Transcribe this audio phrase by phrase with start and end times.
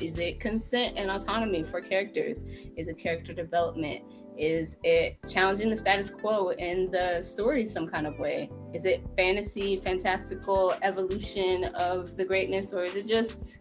[0.00, 2.44] Is it consent and autonomy for characters?
[2.76, 4.02] Is it character development?
[4.36, 8.50] Is it challenging the status quo in the story some kind of way?
[8.72, 13.60] Is it fantasy, fantastical evolution of the greatness, or is it just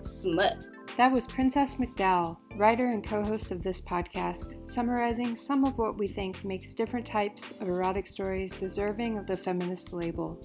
[0.00, 0.66] smut?
[0.96, 5.98] That was Princess McDowell, writer and co host of this podcast, summarizing some of what
[5.98, 10.40] we think makes different types of erotic stories deserving of the feminist label.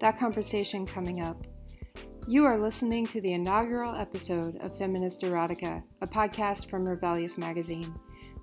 [0.00, 1.46] That conversation coming up.
[2.26, 7.94] You are listening to the inaugural episode of Feminist Erotica, a podcast from Rebellious Magazine.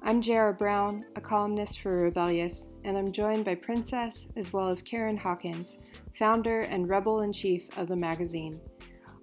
[0.03, 4.83] I'm Jera Brown, a columnist for Rebellious, and I'm joined by Princess as well as
[4.83, 5.79] Karen Hawkins,
[6.13, 8.61] founder and rebel in chief of the magazine.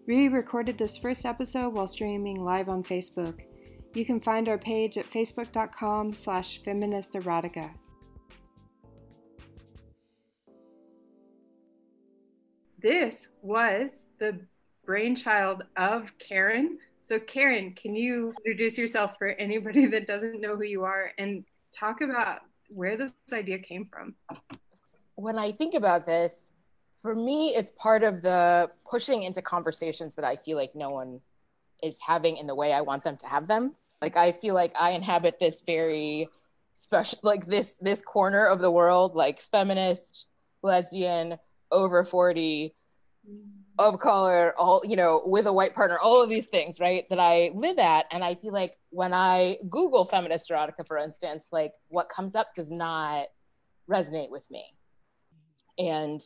[0.09, 3.43] We recorded this first episode while streaming live on Facebook.
[3.95, 7.75] You can find our page at facebook.com slash feministerotica.
[12.81, 14.39] This was the
[14.87, 16.79] brainchild of Karen.
[17.05, 21.45] So, Karen, can you introduce yourself for anybody that doesn't know who you are and
[21.77, 24.15] talk about where this idea came from?
[25.17, 26.53] When I think about this,
[27.03, 31.21] for me, it's part of the pushing into conversations that I feel like no one
[31.83, 33.75] is having in the way I want them to have them.
[34.01, 36.29] Like I feel like I inhabit this very
[36.75, 40.27] special, like this this corner of the world, like feminist,
[40.63, 41.39] lesbian,
[41.71, 42.75] over forty,
[43.79, 47.09] of color, all you know, with a white partner, all of these things, right?
[47.11, 51.47] That I live at, and I feel like when I Google feminist erotica, for instance,
[51.53, 53.27] like what comes up does not
[53.89, 54.65] resonate with me,
[55.79, 56.23] and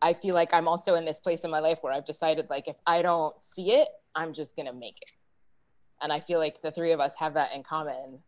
[0.00, 2.66] I feel like I'm also in this place in my life where I've decided like
[2.66, 5.12] if I don't see it, I'm just gonna make it.
[6.02, 8.20] And I feel like the three of us have that in common.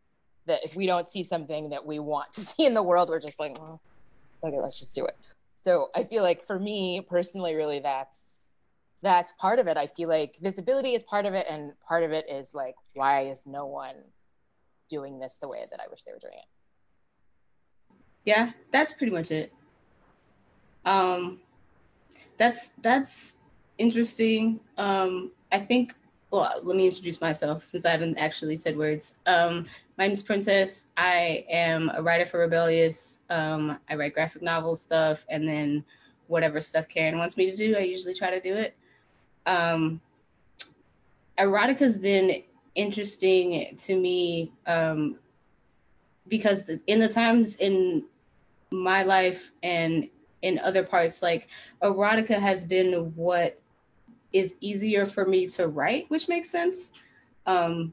[0.46, 3.20] That if we don't see something that we want to see in the world, we're
[3.20, 3.80] just like, well,
[4.44, 5.16] okay, let's just do it.
[5.68, 8.40] So I feel like for me personally, really, that's
[9.02, 9.76] that's part of it.
[9.76, 13.26] I feel like visibility is part of it, and part of it is like, why
[13.26, 13.96] is no one
[14.88, 16.46] doing this the way that I wish they were doing it?
[18.24, 19.52] Yeah, that's pretty much it.
[20.86, 21.40] Um,
[22.38, 23.36] that's that's
[23.76, 24.60] interesting.
[24.78, 25.92] Um, I think.
[26.30, 29.14] Well, let me introduce myself since I haven't actually said words.
[29.24, 29.64] Um,
[29.96, 30.84] my name is Princess.
[30.94, 33.18] I am a writer for Rebellious.
[33.30, 35.82] Um, I write graphic novel stuff, and then
[36.26, 38.76] whatever stuff Karen wants me to do, I usually try to do it.
[39.46, 40.02] Um,
[41.38, 42.42] erotica has been
[42.74, 45.16] interesting to me um,
[46.28, 48.04] because the, in the times in
[48.70, 50.06] my life and
[50.42, 51.48] in other parts like
[51.82, 53.58] erotica has been what
[54.32, 56.92] is easier for me to write which makes sense.
[57.46, 57.92] Um,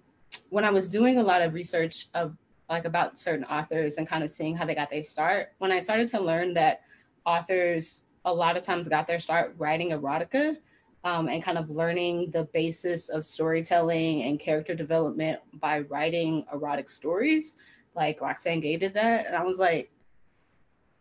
[0.49, 2.35] when i was doing a lot of research of
[2.69, 5.79] like about certain authors and kind of seeing how they got their start when i
[5.79, 6.81] started to learn that
[7.25, 10.57] authors a lot of times got their start writing erotica
[11.05, 16.89] um, and kind of learning the basis of storytelling and character development by writing erotic
[16.89, 17.55] stories
[17.95, 19.89] like roxane gay did that and i was like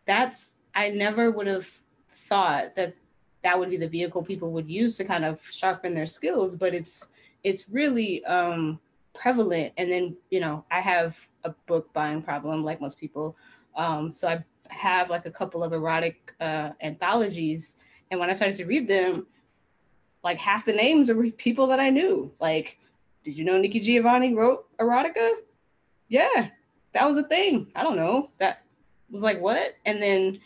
[0.05, 1.69] that's I never would have
[2.09, 2.95] thought that
[3.45, 6.73] that would be the vehicle people would use to kind of sharpen their skills, but
[6.73, 7.09] it's
[7.43, 8.79] it's really um,
[9.13, 9.71] prevalent.
[9.77, 13.37] And then you know, I have a book buying problem like most people,
[13.75, 17.77] um, so I have like a couple of erotic uh, anthologies,
[18.09, 19.27] and when I started to read them,
[20.23, 22.31] like half the names are people that I knew.
[22.39, 22.79] Like,
[23.23, 25.29] did you know Nikki Giovanni wrote erotica?
[26.07, 26.49] Yeah,
[26.93, 27.67] that was a thing.
[27.75, 28.31] I don't know.
[28.39, 28.63] That
[29.11, 29.75] was like what?
[29.85, 30.39] And then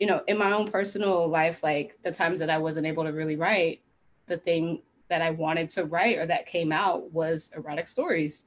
[0.00, 3.12] you know, in my own personal life, like the times that I wasn't able to
[3.12, 3.80] really write,
[4.26, 8.46] the thing that I wanted to write or that came out was erotic stories.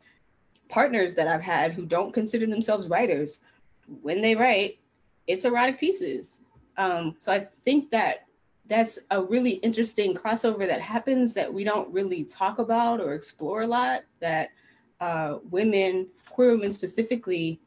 [0.70, 3.40] Partners that I've had who don't consider themselves writers,
[4.02, 4.80] when they write,
[5.28, 6.40] it's erotic pieces.
[6.78, 8.26] Um, so I think that
[8.68, 13.62] that's a really interesting crossover that happens that we don't really talk about or explore
[13.62, 14.04] a lot.
[14.20, 14.50] That
[15.00, 17.62] uh, women, queer women specifically,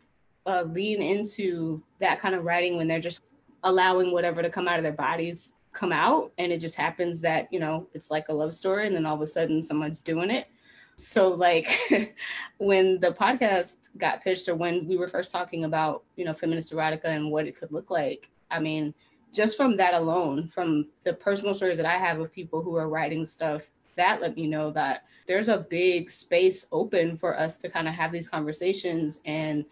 [0.47, 3.23] uh, lean into that kind of writing when they're just
[3.65, 6.33] allowing whatever to come out of their bodies come out.
[6.39, 9.15] And it just happens that you know it's like a love story and then all
[9.15, 10.49] of a sudden someone's doing it.
[10.97, 11.69] So like
[12.59, 16.73] when the podcast got pitched or when we were first talking about you know feminist
[16.73, 18.95] erotica and what it could look like i mean
[19.33, 22.89] just from that alone from the personal stories that i have of people who are
[22.89, 27.69] writing stuff that let me know that there's a big space open for us to
[27.69, 29.65] kind of have these conversations and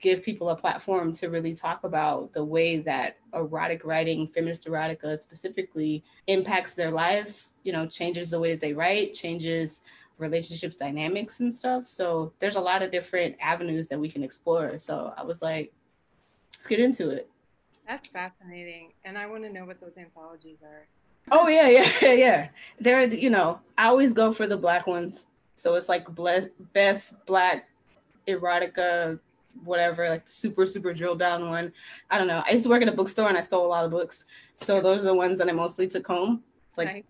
[0.00, 5.18] give people a platform to really talk about the way that erotic writing, feminist erotica
[5.18, 9.82] specifically, impacts their lives, you know, changes the way that they write, changes
[10.18, 11.86] relationships dynamics and stuff.
[11.86, 14.78] So there's a lot of different avenues that we can explore.
[14.78, 15.72] So I was like,
[16.54, 17.28] let's get into it.
[17.86, 18.92] That's fascinating.
[19.04, 20.86] And I want to know what those anthologies are.
[21.30, 22.48] Oh yeah, yeah, yeah.
[22.80, 27.14] They're you know, I always go for the black ones So it's like ble- best
[27.26, 27.68] black
[28.28, 29.18] erotica,
[29.64, 31.72] whatever, like super, super drilled down one.
[32.10, 32.42] I don't know.
[32.46, 34.24] I used to work at a bookstore and I stole a lot of books.
[34.54, 36.42] So those are the ones that I mostly took home.
[36.68, 37.02] It's like nice.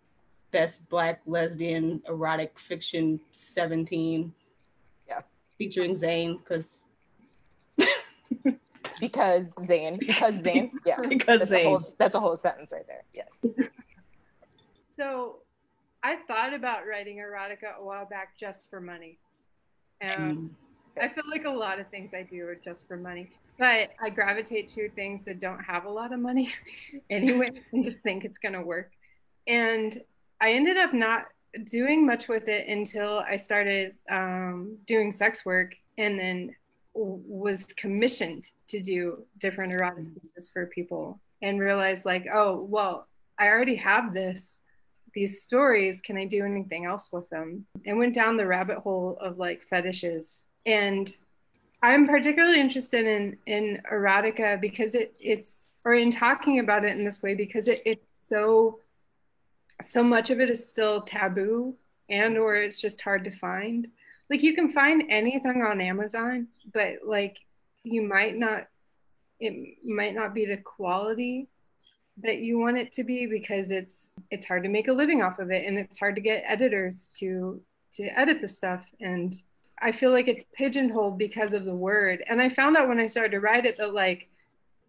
[0.51, 4.33] best black lesbian erotic fiction 17.
[5.09, 5.21] Yeah.
[5.59, 6.87] Featuring Zane, because
[9.01, 11.67] because Zane, because Zane, yeah, because that's Zane.
[11.67, 13.03] A whole, that's a whole sentence right there.
[13.13, 13.69] Yes.
[14.97, 15.41] So,
[16.03, 19.19] I thought about writing erotica a while back just for money.
[20.03, 20.49] Um, mm.
[21.01, 24.11] I feel like a lot of things I do are just for money, but I
[24.11, 26.53] gravitate to things that don't have a lot of money
[27.11, 28.91] anyway, and just think it's gonna work.
[29.47, 29.97] And
[30.41, 31.27] I ended up not
[31.65, 36.55] doing much with it until I started um, doing sex work, and then
[36.97, 43.07] was commissioned to do different erotic pieces for people and realized like oh well
[43.39, 44.61] i already have this
[45.13, 49.17] these stories can i do anything else with them and went down the rabbit hole
[49.21, 51.17] of like fetishes and
[51.83, 57.05] i'm particularly interested in in erotica because it it's or in talking about it in
[57.05, 58.79] this way because it, it's so
[59.83, 61.75] so much of it is still taboo
[62.09, 63.89] and or it's just hard to find.
[64.31, 67.39] Like you can find anything on Amazon, but like
[67.85, 68.67] you might not
[69.39, 71.49] it might not be the quality
[72.23, 75.39] that you want it to be because it's it's hard to make a living off
[75.39, 77.61] of it and it's hard to get editors to
[77.93, 78.89] to edit the stuff.
[79.01, 79.35] And
[79.81, 82.25] I feel like it's pigeonholed because of the word.
[82.29, 84.29] And I found out when I started to write it that like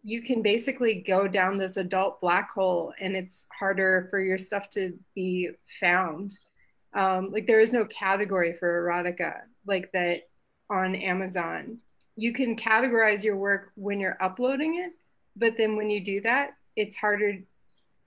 [0.04, 4.70] you can basically go down this adult black hole and it's harder for your stuff
[4.72, 5.50] to be
[5.80, 6.38] found
[6.98, 10.28] um, like there is no category for erotica like that
[10.70, 11.78] on Amazon.
[12.16, 14.94] You can categorize your work when you're uploading it,
[15.36, 17.38] but then when you do that, it's harder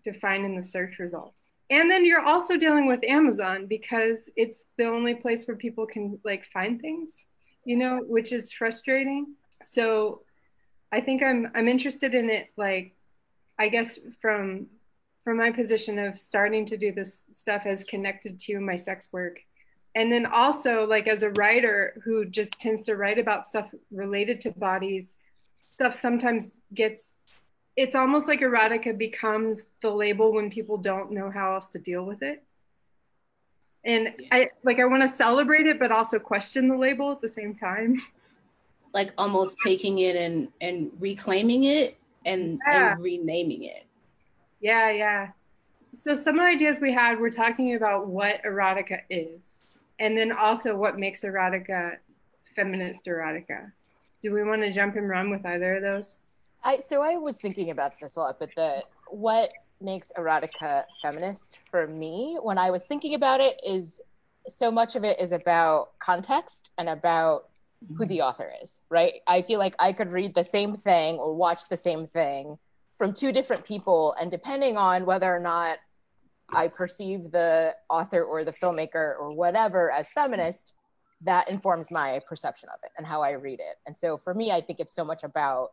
[0.04, 1.44] to find in the search results.
[1.70, 6.18] And then you're also dealing with Amazon because it's the only place where people can
[6.24, 7.26] like find things,
[7.64, 9.34] you know, which is frustrating.
[9.64, 10.22] So
[10.92, 12.94] I think I'm I'm interested in it like
[13.58, 14.66] I guess from
[15.22, 19.38] from my position of starting to do this stuff as connected to my sex work
[19.94, 24.40] and then also like as a writer who just tends to write about stuff related
[24.40, 25.16] to bodies
[25.68, 27.14] stuff sometimes gets
[27.76, 32.04] it's almost like erotica becomes the label when people don't know how else to deal
[32.04, 32.42] with it
[33.84, 34.28] and yeah.
[34.32, 37.54] i like i want to celebrate it but also question the label at the same
[37.54, 38.00] time
[38.94, 41.96] like almost taking it and and reclaiming it
[42.26, 42.92] and, yeah.
[42.92, 43.86] and renaming it
[44.60, 45.28] yeah, yeah.
[45.92, 50.30] So some of the ideas we had were talking about what erotica is, and then
[50.30, 51.96] also what makes erotica
[52.54, 53.72] feminist erotica.
[54.22, 56.18] Do we want to jump and run with either of those?
[56.62, 61.58] I so I was thinking about this a lot, but the what makes erotica feminist
[61.70, 64.00] for me when I was thinking about it is
[64.46, 67.48] so much of it is about context and about
[67.96, 68.24] who the mm-hmm.
[68.24, 69.14] author is, right?
[69.26, 72.58] I feel like I could read the same thing or watch the same thing
[73.00, 75.78] from two different people and depending on whether or not
[76.52, 80.74] i perceive the author or the filmmaker or whatever as feminist
[81.22, 84.52] that informs my perception of it and how i read it and so for me
[84.52, 85.70] i think it's so much about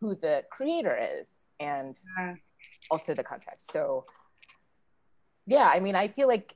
[0.00, 1.98] who the creator is and
[2.90, 4.04] also the context so
[5.46, 6.54] yeah i mean i feel like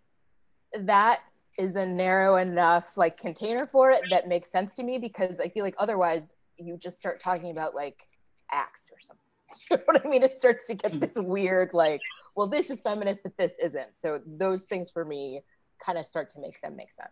[0.80, 1.20] that
[1.58, 5.48] is a narrow enough like container for it that makes sense to me because i
[5.48, 8.06] feel like otherwise you just start talking about like
[8.52, 9.24] acts or something
[9.70, 10.22] you know what I mean?
[10.22, 11.00] It starts to get mm-hmm.
[11.00, 12.00] this weird, like,
[12.36, 13.96] well, this is feminist, but this isn't.
[13.96, 15.42] So those things for me
[15.84, 17.10] kind of start to make them make sense.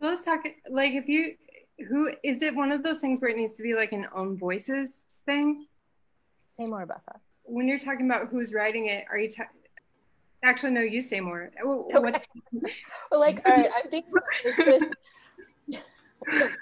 [0.00, 1.34] So let's talk, like, if you,
[1.88, 4.36] who is it one of those things where it needs to be like an own
[4.36, 5.66] voices thing?
[6.46, 7.20] Say more about that.
[7.44, 9.44] When you're talking about who's writing it, are you ta-
[10.42, 10.80] actually no?
[10.80, 11.50] You say more.
[11.62, 11.98] Okay.
[11.98, 12.26] What-
[13.10, 14.12] well, like, all right, I'm thinking
[14.46, 14.82] this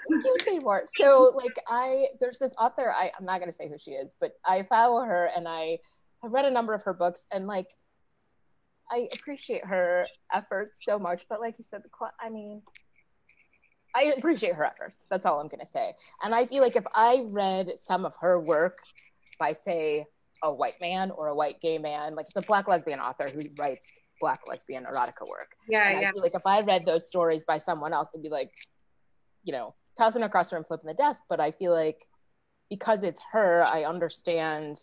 [0.09, 0.85] you say more.
[0.97, 4.33] So like I there's this author, I, I'm not gonna say who she is, but
[4.45, 5.79] I follow her and I
[6.21, 7.67] have read a number of her books and like
[8.91, 11.89] I appreciate her efforts so much, but like you said, the
[12.21, 12.61] I mean,
[13.95, 15.05] I appreciate her efforts.
[15.09, 15.93] That's all I'm gonna say.
[16.21, 18.79] And I feel like if I read some of her work
[19.39, 20.05] by say
[20.43, 23.43] a white man or a white gay man, like it's a black lesbian author who
[23.57, 23.87] writes
[24.19, 25.55] black lesbian erotica work.
[25.67, 26.09] Yeah, and yeah.
[26.09, 28.51] I feel like if I read those stories by someone else, it'd be like,
[29.43, 31.23] you know, tossing across her and flipping the desk.
[31.29, 32.05] But I feel like
[32.69, 34.79] because it's her, I understand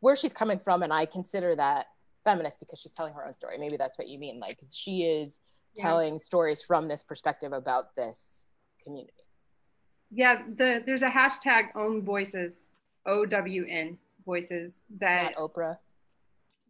[0.00, 1.86] where she's coming from, and I consider that
[2.24, 3.56] feminist because she's telling her own story.
[3.58, 4.40] Maybe that's what you mean.
[4.40, 5.38] Like she is
[5.74, 5.82] yeah.
[5.82, 8.44] telling stories from this perspective about this
[8.82, 9.12] community.
[10.10, 12.70] Yeah, the there's a hashtag own voices,
[13.06, 15.78] O W N voices that Not Oprah.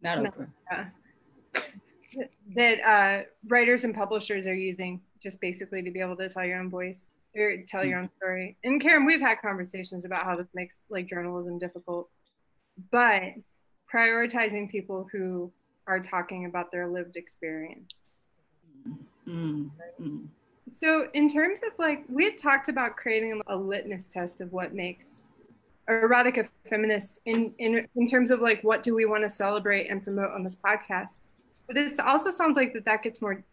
[0.01, 0.47] Not Oprah.
[0.71, 0.85] Yeah.
[2.55, 6.59] that uh, writers and publishers are using just basically to be able to tell your
[6.59, 8.57] own voice or tell your own story.
[8.63, 12.09] And Karen, we've had conversations about how this makes like journalism difficult,
[12.91, 13.23] but
[13.93, 15.51] prioritizing people who
[15.87, 18.04] are talking about their lived experience.
[19.27, 20.25] Mm-hmm.
[20.71, 24.73] So, in terms of like, we had talked about creating a litmus test of what
[24.73, 25.23] makes
[25.89, 30.03] erotica feminist in, in in terms of like what do we want to celebrate and
[30.03, 31.25] promote on this podcast.
[31.67, 33.43] But it also sounds like that that gets more.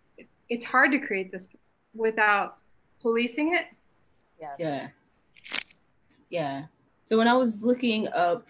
[0.49, 1.49] It's hard to create this
[1.95, 2.59] without
[3.01, 3.67] policing it.
[4.41, 4.55] Yeah.
[4.59, 4.89] Yeah.
[6.31, 6.65] Yeah.
[7.05, 8.47] So when I was looking up,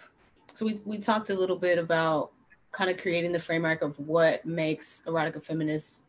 [0.55, 2.31] so we we talked a little bit about
[2.71, 6.05] kind of creating the framework of what makes erotica feminist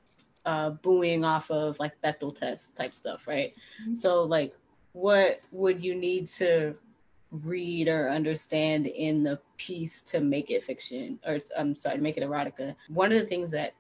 [0.45, 3.53] uh, buoying off of like Bechdel test type stuff, right?
[3.81, 3.95] Mm-hmm.
[3.95, 4.55] So like,
[4.93, 6.75] what would you need to
[7.31, 12.17] read or understand in the piece to make it fiction, or I'm sorry, to make
[12.17, 12.75] it erotica?
[12.89, 13.73] One of the things that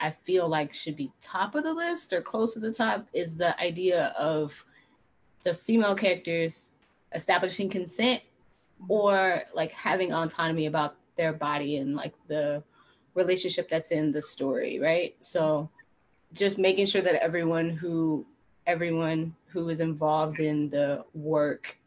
[0.00, 3.36] I feel like should be top of the list or close to the top is
[3.36, 4.52] the idea of
[5.42, 6.70] the female characters
[7.14, 8.22] establishing consent
[8.88, 12.62] or like having autonomy about their body and like the
[13.14, 15.16] relationship that's in the story, right?
[15.18, 15.68] So
[16.32, 18.26] just making sure that everyone who
[18.66, 21.78] everyone who is involved in the work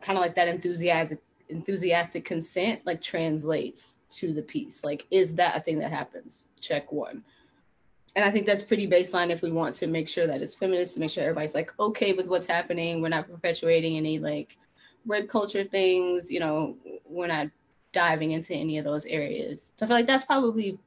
[0.00, 5.56] kind of like that enthusiastic enthusiastic consent like translates to the piece like is that
[5.56, 6.48] a thing that happens?
[6.60, 7.24] Check one.
[8.16, 10.94] And i think that's pretty baseline if we want to make sure that it's feminist
[10.94, 13.00] to make sure everybody's like okay with what's happening.
[13.00, 14.56] We're not perpetuating any like
[15.06, 17.48] rape culture things you know we're not
[17.92, 19.72] diving into any of those areas.
[19.78, 20.78] So i feel like that's probably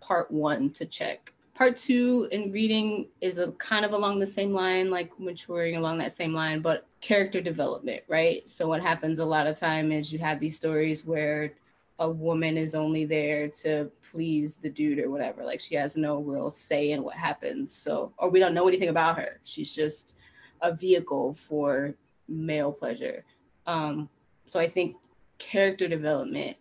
[0.00, 4.52] part one to check part two in reading is a kind of along the same
[4.52, 8.48] line like maturing along that same line but character development right?
[8.48, 11.54] So what happens a lot of time is you have these stories where
[12.00, 15.44] a woman is only there to please the dude or whatever.
[15.44, 17.72] Like she has no real say in what happens.
[17.72, 19.38] So or we don't know anything about her.
[19.44, 20.16] She's just
[20.60, 21.94] a vehicle for
[22.28, 23.24] male pleasure.
[23.66, 24.08] Um
[24.46, 24.96] so i think
[25.38, 26.56] character development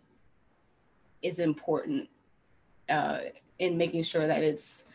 [1.21, 2.09] is important
[2.89, 3.19] uh
[3.60, 4.86] in making sure that it's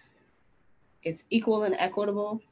[1.03, 2.43] it's equal and equitable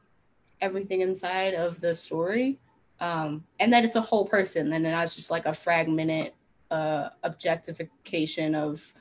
[0.60, 2.58] everything inside of the story
[3.00, 6.32] um, and that it's a whole person and not just like a fragmented
[6.70, 8.92] uh, objectification of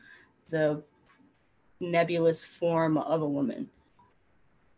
[0.50, 0.84] the
[1.80, 3.70] nebulous form of a woman.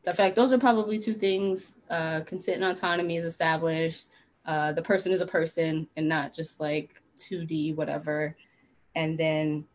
[0.04, 4.10] So i feel like those are probably two things uh, consent and autonomy is established
[4.46, 8.36] uh, the person is a person and not just like 2d whatever
[8.96, 9.66] and then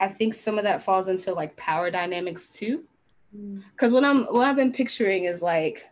[0.00, 2.84] I think some of that falls into like power dynamics too.
[3.32, 3.94] Because mm.
[3.94, 5.86] what I'm what I've been picturing is like,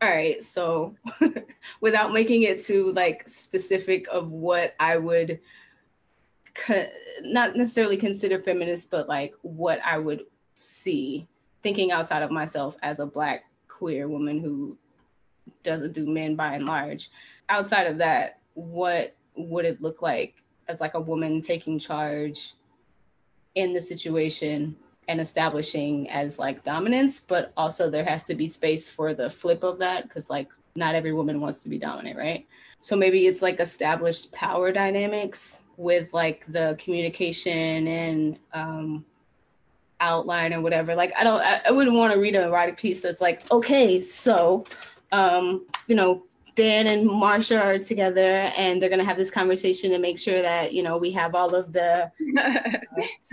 [0.00, 0.94] all right, so
[1.80, 5.40] without making it too like specific of what I would
[6.54, 6.90] co-
[7.22, 10.24] not necessarily consider feminist, but like what I would
[10.54, 11.26] see
[11.62, 14.76] thinking outside of myself as a black queer woman who
[15.62, 17.10] doesn't do men by and large.
[17.48, 22.54] Outside of that, what would it look like as like a woman taking charge
[23.54, 24.76] in the situation
[25.08, 29.62] and establishing as like dominance, but also there has to be space for the flip
[29.62, 32.46] of that because like not every woman wants to be dominant, right?
[32.80, 39.04] So maybe it's like established power dynamics with like the communication and um,
[40.00, 40.94] outline or whatever.
[40.94, 44.00] Like I don't, I, I wouldn't want to read an erotic piece that's like, okay,
[44.00, 44.64] so,
[45.12, 49.98] um, you know, Dan and Marsha are together and they're gonna have this conversation to
[49.98, 52.78] make sure that you know we have all of the uh,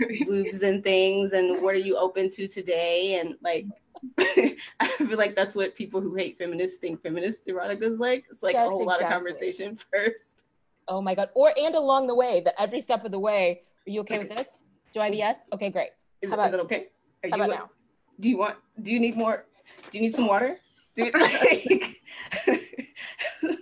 [0.26, 3.66] lubes and things and what are you open to today and like
[4.18, 8.24] I feel like that's what people who hate feminists think feminist erotica is like.
[8.30, 8.86] It's like a whole exactly.
[8.86, 10.44] lot of conversation first.
[10.88, 11.30] Oh my god!
[11.34, 13.62] Or and along the way, that every step of the way.
[13.86, 14.48] Are you okay with this?
[14.92, 15.36] Do I have yes?
[15.52, 15.90] Okay, great.
[16.20, 16.86] Is, about, is it okay?
[17.24, 17.70] Are how you, about now?
[18.18, 18.56] Do you want?
[18.80, 19.44] Do you need more?
[19.90, 20.56] Do you need some water?
[20.96, 22.66] Do you, like,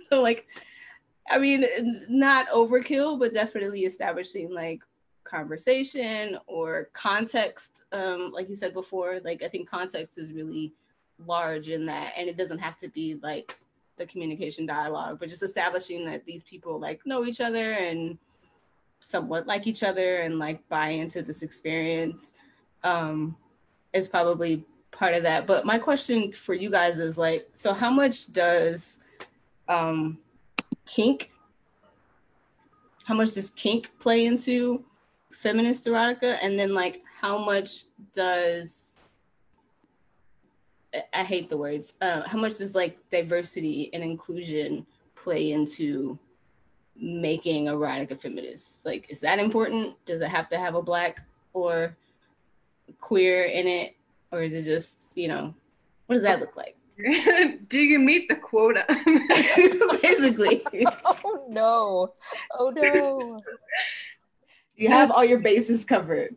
[0.09, 0.47] so like
[1.29, 1.65] I mean,
[2.09, 4.81] not overkill, but definitely establishing like
[5.23, 7.83] conversation or context.
[7.91, 10.73] Um, like you said before, like I think context is really
[11.25, 13.59] large in that, and it doesn't have to be like
[13.97, 18.17] the communication dialogue, but just establishing that these people like know each other and
[19.01, 22.33] somewhat like each other and like buy into this experience
[22.83, 23.35] um,
[23.93, 25.45] is probably part of that.
[25.45, 28.99] But my question for you guys is like, so how much does
[29.69, 30.17] um,
[30.85, 31.31] kink?
[33.05, 34.83] How much does kink play into
[35.31, 36.37] feminist erotica?
[36.41, 38.89] And then like how much does
[41.13, 41.93] I hate the words.
[42.01, 44.85] Uh, how much does like diversity and inclusion
[45.15, 46.17] play into
[46.95, 48.85] making erotica feminist?
[48.85, 49.95] Like, is that important?
[50.05, 51.21] Does it have to have a black
[51.53, 51.95] or
[52.99, 53.95] queer in it,
[54.31, 55.53] or is it just you know,
[56.07, 56.75] what does that look like?
[57.67, 58.85] Do you meet the quota?
[60.01, 60.63] Basically.
[61.05, 62.13] Oh no!
[62.57, 63.41] Oh no!
[64.75, 66.35] You have all your bases covered.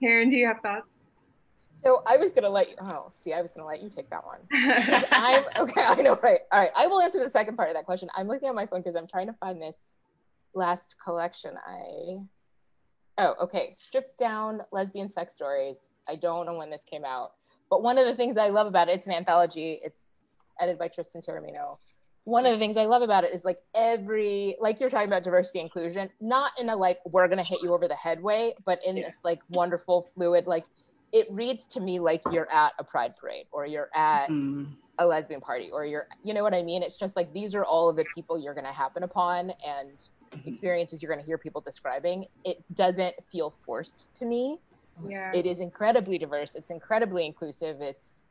[0.00, 0.98] Karen, do you have thoughts?
[1.84, 2.76] So I was gonna let you.
[2.80, 4.40] Oh, see, I was gonna let you take that one.
[4.52, 5.84] I'm okay.
[5.84, 6.40] I know, right?
[6.52, 6.70] All right.
[6.76, 8.08] I will answer the second part of that question.
[8.16, 9.76] I'm looking at my phone because I'm trying to find this
[10.54, 11.54] last collection.
[11.66, 12.20] I.
[13.18, 13.72] Oh, okay.
[13.74, 15.78] Stripped down lesbian sex stories.
[16.08, 17.32] I don't know when this came out,
[17.70, 19.78] but one of the things I love about it, it's an anthology.
[19.82, 19.98] It's
[20.60, 21.78] edited by Tristan Taormino.
[22.24, 25.22] One of the things I love about it is like every, like you're talking about
[25.22, 28.80] diversity inclusion, not in a like we're gonna hit you over the head way, but
[28.84, 29.04] in yeah.
[29.04, 30.64] this like wonderful, fluid, like
[31.12, 34.66] it reads to me like you're at a pride parade or you're at mm.
[34.98, 37.64] a lesbian party or you're you know what i mean it's just like these are
[37.64, 39.98] all of the people you're going to happen upon and
[40.32, 40.48] mm-hmm.
[40.48, 44.58] experiences you're going to hear people describing it doesn't feel forced to me
[45.06, 48.24] yeah it is incredibly diverse it's incredibly inclusive it's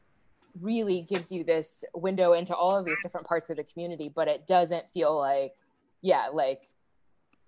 [0.62, 4.28] really gives you this window into all of these different parts of the community but
[4.28, 5.54] it doesn't feel like
[6.02, 6.68] yeah like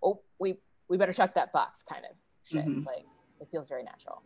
[0.04, 0.56] oh we
[0.90, 2.86] we better check that box kind of shit mm-hmm.
[2.86, 3.06] like
[3.42, 4.22] it feels very natural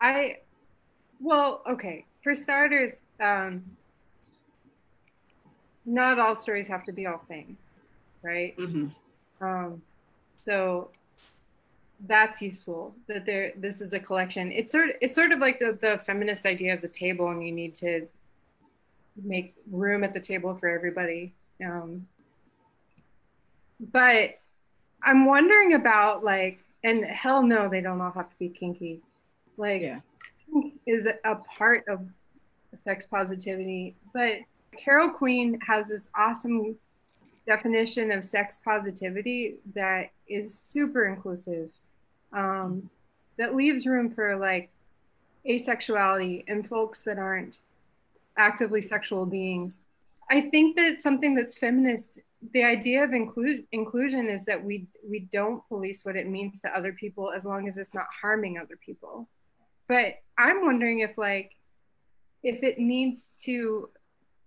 [0.00, 0.38] I,
[1.20, 2.04] well, okay.
[2.22, 3.64] For starters, um,
[5.84, 7.70] not all stories have to be all things,
[8.22, 8.56] right?
[8.58, 9.44] Mm-hmm.
[9.44, 9.82] Um,
[10.36, 10.90] so
[12.06, 14.52] that's useful that there this is a collection.
[14.52, 17.44] It's sort of, it's sort of like the, the feminist idea of the table and
[17.44, 18.06] you need to
[19.24, 21.32] make room at the table for everybody
[21.64, 22.06] um,
[23.92, 24.38] but
[25.02, 29.00] i'm wondering about like and hell no they don't all have to be kinky.
[29.56, 30.00] Like yeah.
[30.86, 32.06] is a part of
[32.76, 34.34] sex positivity but
[34.76, 36.76] carol queen has this awesome
[37.46, 41.70] definition of sex positivity that is super inclusive
[42.32, 42.90] um,
[43.38, 44.70] that leaves room for like
[45.48, 47.60] asexuality and folks that aren't
[48.36, 49.84] actively sexual beings.
[50.30, 52.20] I think that something that's feminist.
[52.52, 56.76] The idea of include, inclusion is that we we don't police what it means to
[56.76, 59.28] other people as long as it's not harming other people.
[59.88, 61.52] But i'm wondering if like
[62.42, 63.88] if it needs to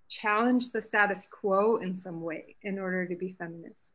[0.08, 3.92] challenge the status quo in some way in order to be feminist.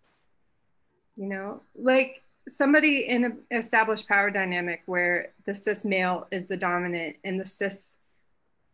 [1.17, 6.57] You know like somebody in an established power dynamic where the cis male is the
[6.57, 7.97] dominant and the cis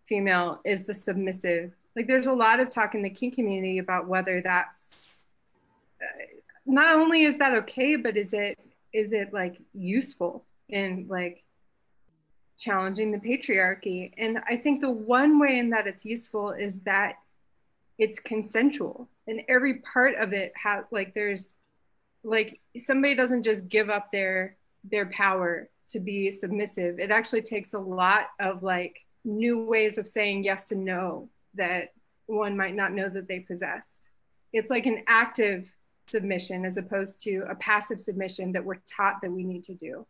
[0.06, 4.08] female is the submissive like there's a lot of talk in the kink community about
[4.08, 5.06] whether that's
[6.02, 6.24] uh,
[6.66, 8.58] not only is that okay but is it
[8.92, 11.44] is it like useful in like
[12.60, 14.12] challenging the patriarchy.
[14.18, 17.16] And I think the one way in that it's useful is that
[17.98, 21.54] it's consensual and every part of it has like there's
[22.22, 26.98] like somebody doesn't just give up their their power to be submissive.
[26.98, 31.92] It actually takes a lot of like new ways of saying yes and no that
[32.26, 34.08] one might not know that they possessed.
[34.52, 35.70] It's like an active
[36.06, 40.04] submission as opposed to a passive submission that we're taught that we need to do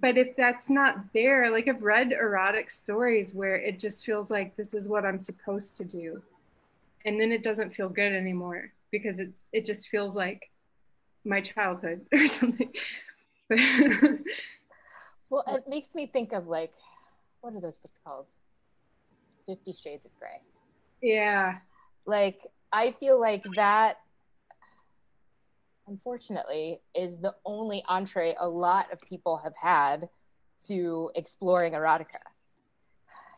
[0.00, 4.56] but if that's not there like i've read erotic stories where it just feels like
[4.56, 6.22] this is what i'm supposed to do
[7.04, 10.50] and then it doesn't feel good anymore because it it just feels like
[11.24, 12.72] my childhood or something.
[15.30, 16.74] Well it makes me think of like
[17.40, 18.26] what are those books called?
[19.46, 20.40] 50 shades of gray
[21.02, 21.56] yeah.
[22.06, 22.40] Like
[22.72, 23.96] i feel like that
[25.86, 30.08] unfortunately, is the only entree a lot of people have had
[30.66, 32.20] to exploring erotica.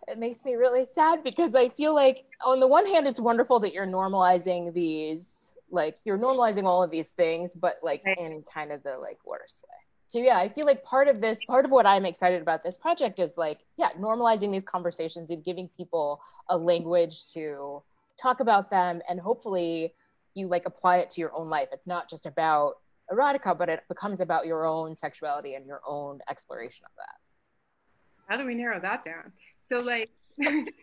[0.08, 3.58] It makes me really sad because I feel like, on the one hand, it's wonderful
[3.60, 8.72] that you're normalizing these, like, you're normalizing all of these things, but like in kind
[8.72, 9.76] of the like worst way.
[10.08, 12.76] So, yeah, I feel like part of this, part of what I'm excited about this
[12.76, 17.82] project is like, yeah, normalizing these conversations and giving people a language to
[18.20, 19.92] talk about them and hopefully
[20.34, 21.68] you like apply it to your own life.
[21.72, 22.74] It's not just about
[23.12, 28.28] erotica, but it becomes about your own sexuality and your own exploration of that.
[28.28, 29.32] How do we narrow that down?
[29.62, 30.10] So like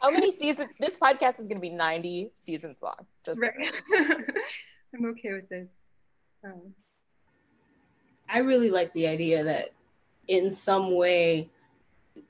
[0.02, 3.72] how many seasons this podcast is going to be 90 seasons long just right.
[4.94, 5.70] i'm okay with this
[6.44, 6.74] um,
[8.30, 9.72] i really like the idea that
[10.28, 11.50] in some way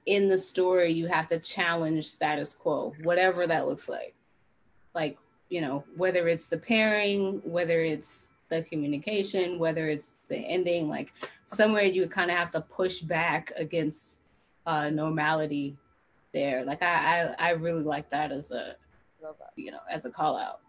[0.06, 4.16] in the story you have to challenge status quo whatever that looks like
[4.96, 5.18] like
[5.54, 11.14] you know, whether it's the pairing, whether it's the communication, whether it's the ending, like
[11.46, 14.22] somewhere you kind of have to push back against
[14.66, 15.78] uh, normality
[16.34, 16.66] there.
[16.66, 18.76] Like I, I, I really like that as a,
[19.56, 20.62] you know, as a call out.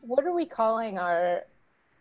[0.00, 1.42] What are we calling our?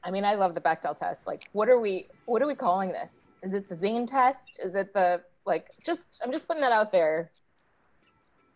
[0.03, 1.25] I mean, I love the Bechdel test.
[1.27, 2.07] Like, what are we?
[2.25, 3.21] What are we calling this?
[3.41, 4.59] Is it the Zane test?
[4.63, 5.71] Is it the like?
[5.85, 7.31] Just I'm just putting that out there.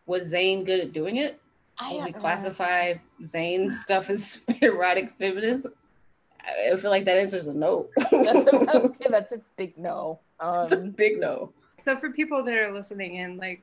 [0.05, 1.39] Was Zane good at doing it?
[1.79, 2.19] I we don't know.
[2.21, 2.93] classify
[3.27, 5.67] Zane's stuff as erotic feminist?
[6.41, 7.87] I feel like that answer's a no.
[8.11, 10.19] That's a, okay, that's a big no.
[10.41, 11.51] It's a Um, big no.
[11.79, 13.61] So for people that are listening in, like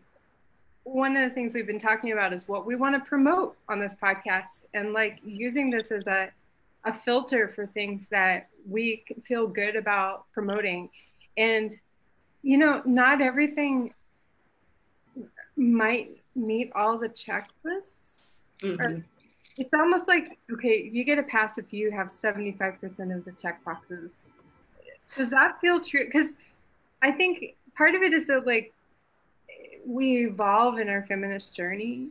[0.84, 3.80] one of the things we've been talking about is what we want to promote on
[3.80, 6.30] this podcast and like using this as a
[6.86, 10.90] a filter for things that we feel good about promoting.
[11.36, 11.72] And
[12.42, 13.94] you know, not everything
[15.56, 18.20] might meet all the checklists.
[18.60, 19.04] Mhm.
[19.56, 23.64] It's almost like okay, you get a pass if you have 75% of the check
[23.64, 24.10] boxes.
[25.16, 26.04] Does that feel true?
[26.04, 26.34] Because
[27.00, 28.74] I think part of it is that like
[29.86, 32.08] we evolve in our feminist journey.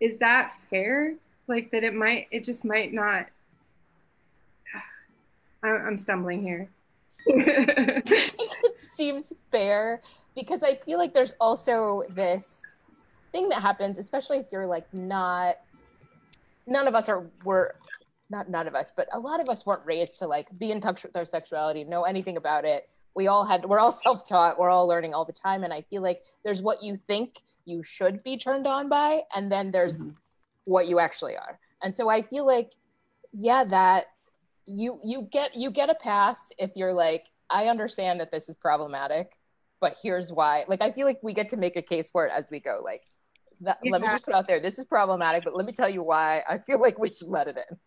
[0.00, 1.14] Is that fair?
[1.46, 3.26] Like that it might it just might not
[5.62, 6.68] I'm stumbling here.
[7.26, 10.02] it seems fair
[10.34, 12.74] because I feel like there's also this
[13.32, 15.56] thing that happens, especially if you're like not.
[16.66, 17.74] None of us are were
[18.30, 20.80] not none of us, but a lot of us weren't raised to like be in
[20.80, 22.88] touch with our sexuality, know anything about it.
[23.14, 26.02] We all had we're all self-taught, we're all learning all the time, and I feel
[26.02, 30.14] like there's what you think you should be turned on by, and then there's Mhm.
[30.64, 31.58] what you actually are.
[31.82, 32.72] And so I feel like,
[33.32, 34.06] yeah, that
[34.66, 38.56] you you get you get a pass if you're like i understand that this is
[38.56, 39.38] problematic
[39.80, 42.32] but here's why like i feel like we get to make a case for it
[42.34, 43.02] as we go like
[43.60, 46.02] that, let me just put out there this is problematic but let me tell you
[46.02, 47.78] why i feel like we should let it in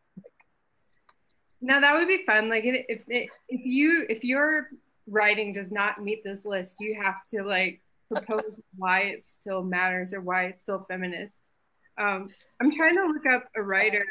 [1.62, 2.50] Now that would be fun.
[2.50, 4.70] Like if if it, if you if your
[5.08, 8.44] writing does not meet this list, you have to like propose
[8.76, 11.52] why it still matters or why it's still feminist.
[11.98, 12.30] Um,
[12.62, 14.06] I'm trying to look up a writer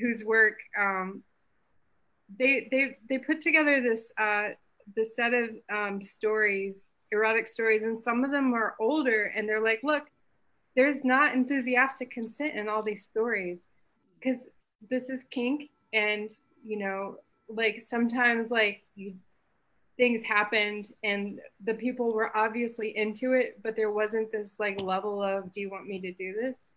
[0.00, 1.22] whose work um,
[2.38, 4.48] they they they put together this uh,
[4.94, 9.62] this set of um, stories, erotic stories, and some of them are older, and they're
[9.62, 10.04] like, look,
[10.76, 13.66] there's not enthusiastic consent in all these stories
[14.18, 14.48] because
[14.90, 17.16] this is kink and you know
[17.48, 19.14] like sometimes like you,
[19.96, 25.22] things happened and the people were obviously into it but there wasn't this like level
[25.22, 26.70] of do you want me to do this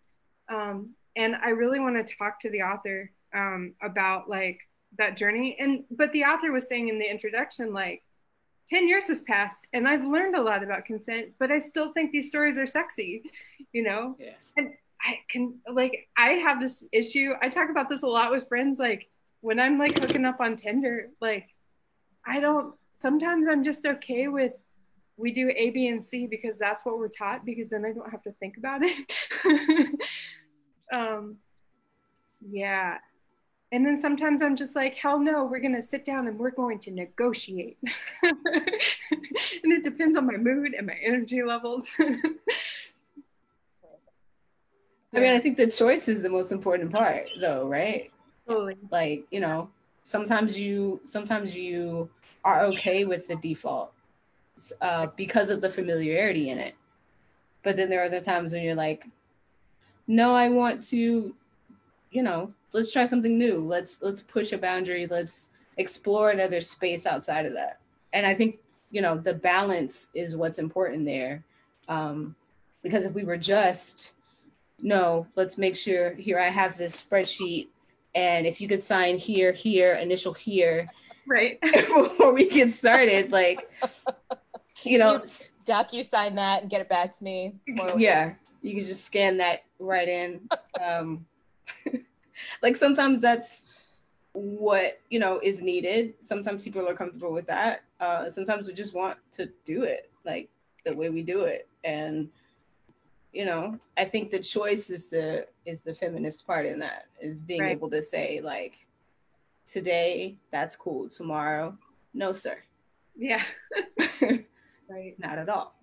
[0.48, 4.60] um, and i really want to talk to the author um, about like
[4.98, 8.02] that journey and but the author was saying in the introduction like
[8.68, 12.10] 10 years has passed and i've learned a lot about consent but i still think
[12.12, 13.22] these stories are sexy
[13.72, 14.32] you know Yeah.
[14.56, 17.30] and I can like I have this issue.
[17.40, 18.80] I talk about this a lot with friends.
[18.80, 19.08] Like
[19.42, 21.46] when I'm like hooking up on Tinder, like
[22.26, 22.74] I don't.
[22.98, 24.52] Sometimes I'm just okay with
[25.16, 27.44] we do A, B, and C because that's what we're taught.
[27.44, 30.00] Because then I don't have to think about it.
[30.92, 31.36] um,
[32.50, 32.98] yeah.
[33.70, 36.80] And then sometimes I'm just like, hell no, we're gonna sit down and we're going
[36.80, 37.78] to negotiate.
[38.22, 38.34] and
[39.64, 41.86] it depends on my mood and my energy levels.
[45.14, 48.10] I mean, I think the choice is the most important part, though, right?
[48.48, 48.76] totally.
[48.90, 49.70] Like, you know,
[50.02, 52.08] sometimes you sometimes you
[52.48, 53.92] are okay with the default
[54.80, 56.74] uh, because of the familiarity in it.
[57.62, 59.04] But then there are the times when you're like,
[60.06, 61.34] no, I want to,
[62.10, 63.58] you know, let's try something new.
[63.62, 65.06] Let's let's push a boundary.
[65.06, 67.80] Let's explore another space outside of that.
[68.14, 71.44] And I think, you know, the balance is what's important there.
[71.88, 72.34] Um,
[72.82, 74.12] because if we were just,
[74.80, 77.68] no, let's make sure here I have this spreadsheet.
[78.14, 80.88] And if you could sign here, here, initial here,
[81.28, 81.60] Right.
[81.62, 83.70] before we get started, like,
[84.82, 87.54] you know, s- docu sign that and get it back to me
[87.98, 90.48] yeah, you can just scan that right in.
[90.80, 91.26] Um,
[92.62, 93.66] like sometimes that's
[94.32, 96.14] what you know is needed.
[96.22, 97.82] Sometimes people are comfortable with that.
[98.00, 100.48] Uh, sometimes we just want to do it like
[100.84, 102.28] the way we do it, and
[103.32, 107.38] you know, I think the choice is the is the feminist part in that is
[107.38, 107.72] being Right.
[107.72, 108.78] able to say like,
[109.68, 111.76] today that's cool, tomorrow
[112.14, 112.56] no sir,
[113.16, 113.42] Yeah.
[114.88, 115.14] right.
[115.18, 115.74] not at all.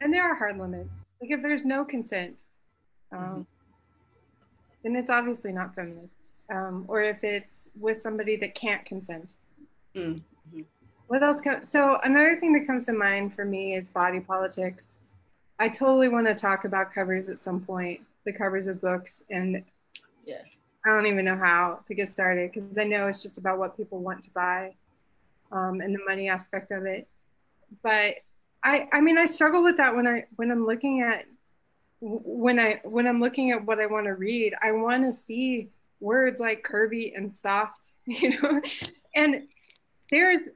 [0.00, 0.90] And there are hard limits.
[1.20, 2.42] Like if there's no consent,
[3.12, 3.46] um, Mhm.
[4.82, 6.32] then it's obviously not feminist.
[6.50, 9.34] Um, or if it's with somebody that can't consent.
[9.94, 10.22] Mm.
[11.08, 11.40] What else?
[11.40, 15.00] Com- so another thing that comes to mind for me is body politics.
[15.58, 19.64] I totally want to talk about covers at some point, the covers of books, and
[20.24, 20.42] Yeah.
[20.86, 23.76] I don't even know how to get started because I know it's just about what
[23.76, 24.74] people want to buy,
[25.50, 27.08] um, and the money aspect of it.
[27.82, 28.16] But
[28.62, 31.26] I, I mean, I struggle with that when I when I'm looking at
[32.00, 34.54] when I when I'm looking at what I want to read.
[34.62, 38.60] I want to see words like curvy and soft, you know,
[39.14, 39.48] and
[40.10, 40.48] there's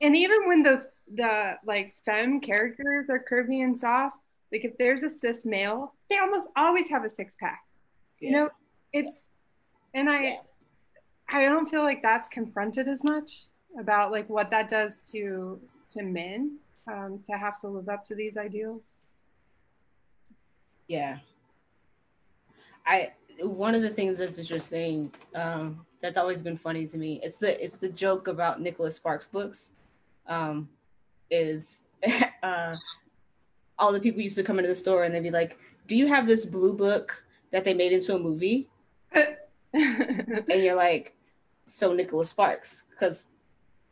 [0.00, 4.16] and even when the the like femme characters are curvy and soft.
[4.50, 7.64] Like if there's a cis male, they almost always have a six pack.
[8.18, 8.30] Yeah.
[8.30, 8.50] You know,
[8.94, 9.28] it's
[9.98, 10.36] and I yeah.
[11.30, 13.46] I don't feel like that's confronted as much
[13.78, 16.58] about like what that does to to men
[16.90, 19.00] um, to have to live up to these ideals.
[20.86, 21.18] Yeah.
[22.86, 27.36] I one of the things that's interesting um, that's always been funny to me it's
[27.36, 29.72] the it's the joke about Nicholas Sparks books
[30.26, 30.68] um,
[31.30, 31.82] is
[32.42, 32.76] uh,
[33.78, 36.06] all the people used to come into the store and they'd be like, "Do you
[36.06, 38.68] have this blue book that they made into a movie?"
[39.72, 41.14] and you're like,
[41.66, 43.24] "So Nicholas Sparks," because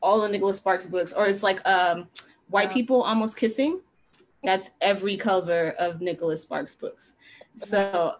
[0.02, 2.08] all the Nicholas Sparks books, or it's like um,
[2.48, 3.80] white people almost kissing.
[4.42, 7.14] That's every cover of Nicholas Sparks books.
[7.56, 8.16] So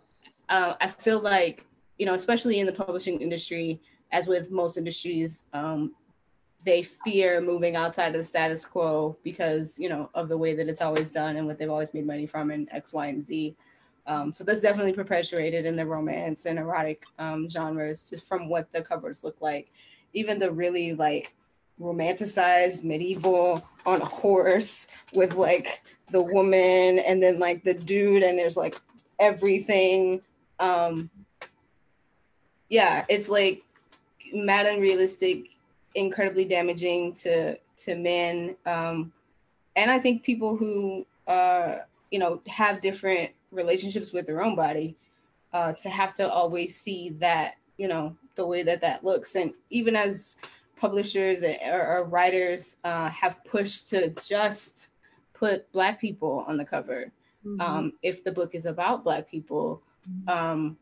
[0.48, 1.64] uh, I feel like
[1.98, 3.80] you know, especially in the publishing industry,
[4.12, 5.94] as with most industries, um,
[6.64, 10.68] they fear moving outside of the status quo because you know of the way that
[10.68, 13.56] it's always done and what they've always made money from in X, Y, and Z.
[14.06, 18.70] Um, so that's definitely perpetuated in the romance and erotic um, genres, just from what
[18.72, 19.72] the covers look like.
[20.12, 21.34] Even the really like
[21.80, 28.38] romanticized medieval on a horse with like the woman and then like the dude, and
[28.38, 28.80] there's like
[29.18, 30.20] everything.
[30.58, 31.10] Um,
[32.68, 33.62] yeah, it's like
[34.32, 35.48] mad unrealistic
[35.96, 39.12] incredibly damaging to to men um,
[39.74, 41.78] and i think people who uh,
[42.10, 44.96] you know have different relationships with their own body
[45.52, 49.52] uh, to have to always see that you know the way that that looks and
[49.70, 50.36] even as
[50.78, 54.90] publishers or, or writers uh, have pushed to just
[55.32, 57.12] put black people on the cover
[57.44, 57.60] mm-hmm.
[57.60, 60.28] um, if the book is about black people mm-hmm.
[60.28, 60.76] um,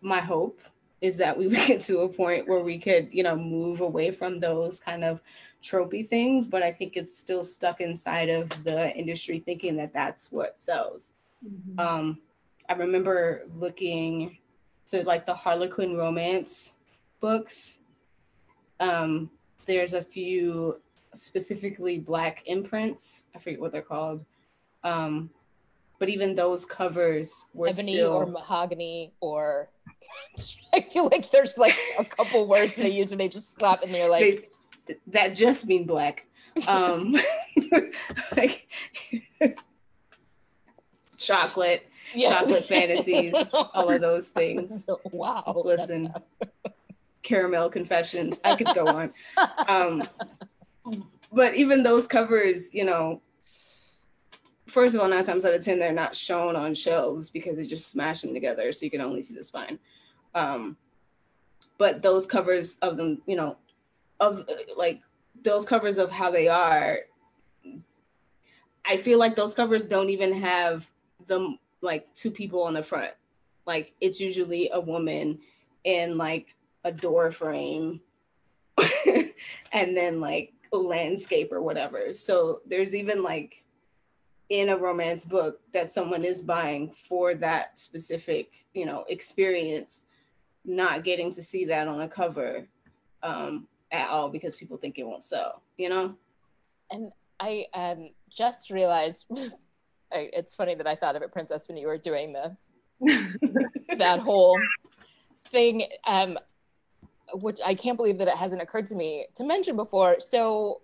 [0.00, 0.60] my hope
[1.00, 4.10] is that we would get to a point where we could, you know, move away
[4.10, 5.20] from those kind of
[5.62, 6.46] tropey things.
[6.46, 11.12] But I think it's still stuck inside of the industry thinking that that's what sells.
[11.46, 11.80] Mm-hmm.
[11.80, 12.18] Um,
[12.68, 14.38] I remember looking
[14.90, 16.72] to like the Harlequin romance
[17.20, 17.78] books.
[18.80, 19.30] Um,
[19.66, 20.80] there's a few
[21.14, 23.26] specifically black imprints.
[23.34, 24.24] I forget what they're called.
[24.84, 25.30] Um,
[25.98, 28.12] but even those covers were ebony still...
[28.12, 29.68] or mahogany or
[30.72, 33.92] I feel like there's like a couple words they use and they just slap and
[33.92, 34.50] they're like
[34.86, 36.26] they, that just mean black.
[36.66, 37.14] Um
[38.36, 38.68] like
[41.16, 42.30] chocolate, yeah.
[42.32, 44.88] chocolate fantasies, all of those things.
[45.12, 45.62] Wow.
[45.64, 46.12] Listen.
[47.22, 48.38] Caramel confessions.
[48.44, 49.12] I could go on.
[49.68, 50.02] Um
[51.32, 53.20] but even those covers, you know,
[54.68, 57.66] first of all, nine times out of ten, they're not shown on shelves because they
[57.66, 59.78] just smash them together, so you can only see the spine.
[60.34, 60.76] Um,
[61.78, 63.56] but those covers of them, you know,
[64.20, 65.00] of like
[65.42, 67.00] those covers of how they are,
[68.86, 70.90] I feel like those covers don't even have
[71.26, 73.12] them like two people on the front.
[73.66, 75.38] Like it's usually a woman
[75.84, 76.54] in like
[76.84, 78.00] a door frame
[79.72, 82.12] and then like landscape or whatever.
[82.12, 83.62] So there's even like
[84.48, 90.04] in a romance book that someone is buying for that specific, you know, experience,
[90.64, 92.66] not getting to see that on a cover
[93.22, 96.14] um, at all because people think it won't sell, you know?
[96.90, 99.24] And I um, just realized
[100.12, 102.56] I, it's funny that I thought of it, Princess, when you were doing the
[103.98, 104.58] that whole
[105.50, 105.84] thing.
[106.06, 106.38] Um,
[107.34, 110.18] which I can't believe that it hasn't occurred to me to mention before.
[110.18, 110.80] So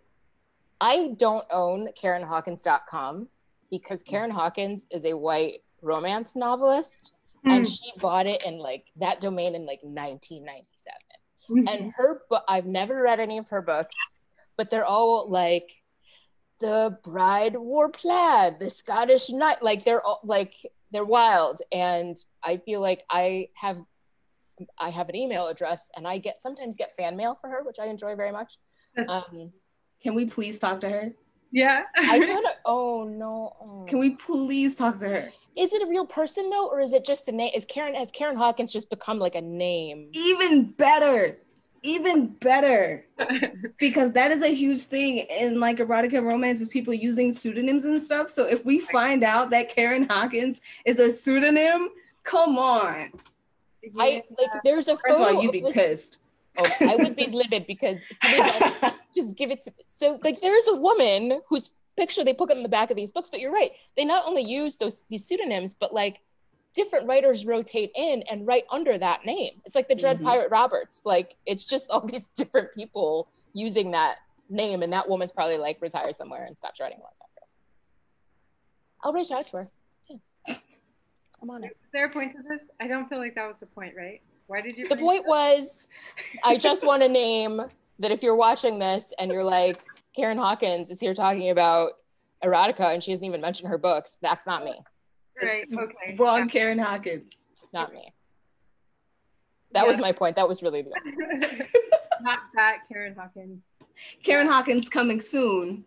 [0.78, 3.28] I don't own KarenHawkins.com
[3.70, 7.12] because Karen Hawkins is a white romance novelist
[7.46, 7.52] mm.
[7.52, 10.64] and she bought it in like that domain in like 1997.
[11.50, 11.68] Mm-hmm.
[11.68, 13.94] And her book, I've never read any of her books,
[14.56, 15.70] but they're all like
[16.60, 20.54] the bride wore plaid, the Scottish knight, like they're all like
[20.90, 21.60] they're wild.
[21.72, 23.78] And I feel like I have
[24.78, 27.76] I have an email address and I get sometimes get fan mail for her, which
[27.80, 28.58] I enjoy very much.
[29.08, 29.52] Um,
[30.02, 31.12] can we please talk to her?
[31.50, 31.82] Yeah.
[31.96, 32.40] I.
[32.66, 33.54] Oh no.
[33.60, 33.84] Oh.
[33.88, 35.32] Can we please talk to her?
[35.56, 37.52] Is it a real person though, or is it just a name?
[37.54, 40.08] Is Karen has Karen Hawkins just become like a name?
[40.12, 41.38] Even better.
[41.82, 43.04] Even better.
[43.78, 48.02] because that is a huge thing in like erotica romance is people using pseudonyms and
[48.02, 48.30] stuff.
[48.30, 51.90] So if we find out that Karen Hawkins is a pseudonym,
[52.24, 53.12] come on.
[53.98, 56.18] I like there's a First of all, you'd be pissed.
[56.56, 58.00] Oh, I would be livid because
[59.14, 59.84] just give it to me.
[59.88, 63.30] so like there's a woman whose picture they put in the back of these books,
[63.30, 63.72] but you're right.
[63.96, 66.20] They not only use those these pseudonyms, but like
[66.74, 69.60] different writers rotate in and write under that name.
[69.64, 70.26] It's like the Dread mm-hmm.
[70.26, 71.00] Pirate Roberts.
[71.04, 74.16] Like it's just all these different people using that
[74.48, 77.46] name, and that woman's probably like retired somewhere and stopped writing a long time ago.
[79.02, 79.68] I'll reach out to her.
[80.08, 80.56] Yeah.
[81.42, 81.76] I'm on it.
[81.84, 82.60] Is there a point to this?
[82.80, 84.22] I don't feel like that was the point, right?
[84.46, 84.88] Why did you?
[84.88, 85.88] The point was,
[86.44, 87.62] I just want to name
[87.98, 89.82] that if you're watching this and you're like,
[90.14, 91.92] Karen Hawkins is here talking about
[92.42, 94.74] erotica and she hasn't even mentioned her books, that's not me.
[95.42, 95.66] Right.
[95.72, 96.14] Okay.
[96.18, 96.46] Wrong, yeah.
[96.46, 97.26] Karen Hawkins.
[97.72, 98.12] Not me.
[99.72, 99.88] That yeah.
[99.88, 100.36] was my point.
[100.36, 100.90] That was really the
[102.20, 103.64] not that Karen Hawkins.
[104.22, 104.52] Karen yeah.
[104.52, 105.84] Hawkins coming soon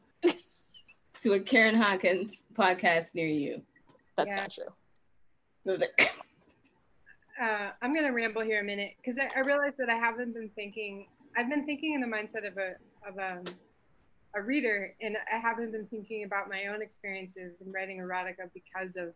[1.21, 3.61] to a Karen Hawkins podcast near you.
[4.17, 5.77] That's not true.
[7.41, 10.49] uh, I'm gonna ramble here a minute because I, I realize that I haven't been
[10.55, 11.07] thinking.
[11.35, 12.75] I've been thinking in the mindset of a
[13.07, 13.43] of a,
[14.35, 18.95] a reader, and I haven't been thinking about my own experiences in writing erotica because
[18.95, 19.13] of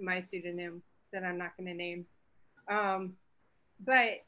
[0.00, 2.06] my pseudonym that I'm not going to name.
[2.68, 3.14] Um,
[3.84, 4.24] but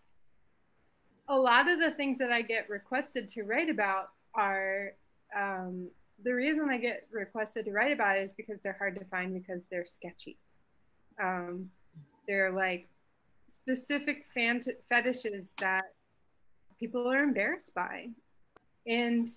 [1.29, 4.93] a lot of the things that I get requested to write about are
[5.37, 5.89] um,
[6.23, 9.63] the reason I get requested to write about is because they're hard to find because
[9.71, 10.39] they're sketchy.
[11.23, 11.71] Um,
[12.27, 12.89] they're like
[13.49, 15.85] specific fant- fetishes that
[16.79, 18.09] people are embarrassed by,
[18.87, 19.29] and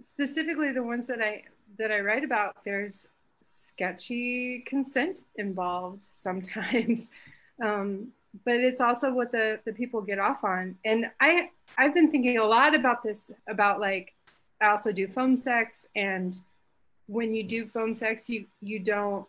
[0.00, 1.44] specifically the ones that I
[1.78, 3.08] that I write about, there's
[3.40, 7.10] sketchy consent involved sometimes.
[7.58, 8.12] Um,
[8.44, 10.76] but it's also what the, the people get off on.
[10.84, 14.14] And I I've been thinking a lot about this about like
[14.60, 16.36] I also do phone sex and
[17.06, 19.26] when you do phone sex you you don't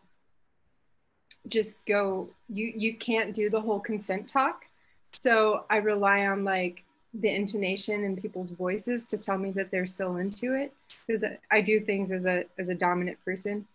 [1.47, 4.67] just go you you can't do the whole consent talk.
[5.13, 6.83] So i rely on like
[7.13, 10.73] the intonation in people's voices to tell me that they're still into it.
[11.05, 13.67] Because i do things as a as a dominant person.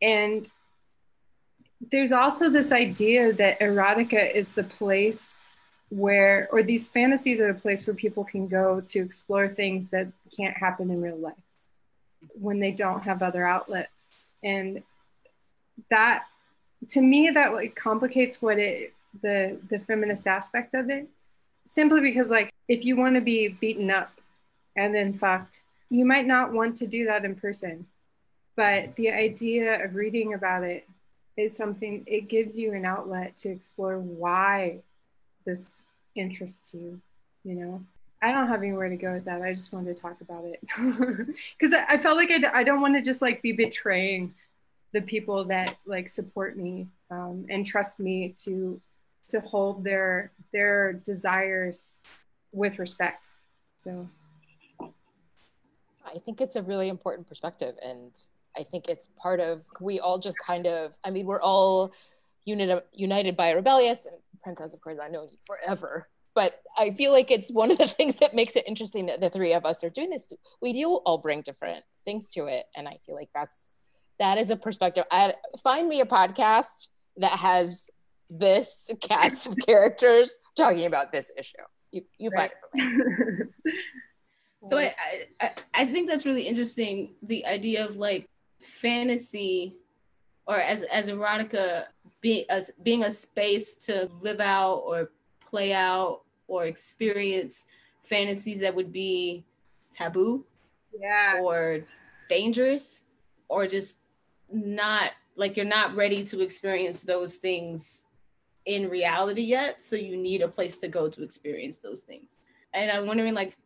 [0.00, 0.48] And
[1.90, 5.46] there's also this idea that erotica is the place
[5.90, 10.08] where or these fantasies are a place where people can go to explore things that
[10.36, 11.34] can't happen in real life
[12.34, 14.14] when they don't have other outlets.
[14.44, 14.82] And
[15.90, 16.24] that
[16.88, 21.08] to me that like complicates what it the the feminist aspect of it.
[21.64, 24.12] Simply because like if you want to be beaten up
[24.76, 25.60] and then fucked
[25.90, 27.86] you might not want to do that in person.
[28.56, 30.86] But the idea of reading about it
[31.36, 34.80] is something it gives you an outlet to explore why
[35.44, 35.82] this
[36.14, 37.00] interests you
[37.44, 37.84] you know?
[38.20, 39.42] I don't have anywhere to go with that.
[39.42, 40.60] I just wanted to talk about it.
[41.58, 44.34] Because I, I, felt like I, I don't want to just like be betraying
[44.92, 48.80] the people that like support me um, and trust me to
[49.28, 52.00] to hold their their desires
[52.52, 53.28] with respect.
[53.76, 54.08] So.
[56.14, 58.18] I think it's a really important perspective and
[58.56, 61.92] i think it's part of we all just kind of i mean we're all
[62.44, 67.12] united united by rebellious and princess of course i know you forever but i feel
[67.12, 69.84] like it's one of the things that makes it interesting that the three of us
[69.84, 70.32] are doing this.
[70.60, 73.68] We do all bring different things to it and i feel like that's
[74.18, 75.04] that is a perspective.
[75.10, 77.90] I, find me a podcast that has
[78.30, 81.56] this cast of characters talking about this issue.
[81.92, 82.50] You, you right.
[82.72, 83.72] find it for me.
[84.70, 84.94] so I,
[85.40, 87.10] I, I think that's really interesting.
[87.22, 88.28] The idea of like
[88.60, 89.76] fantasy,
[90.46, 91.84] or as as erotica
[92.20, 95.10] being as being a space to live out or
[95.48, 97.66] play out or experience
[98.04, 99.44] fantasies that would be
[99.94, 100.44] taboo,
[100.98, 101.80] yeah, or
[102.28, 103.04] dangerous,
[103.48, 103.98] or just
[104.52, 108.04] not like you're not ready to experience those things
[108.66, 112.38] in reality yet so you need a place to go to experience those things.
[112.74, 113.56] And i'm wondering like